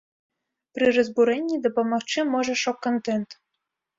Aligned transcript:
Пры 0.77 0.87
разбурэнні 0.97 1.59
дапамагчы 1.67 2.25
можа 2.37 2.53
шок-кантэнт. 2.65 3.29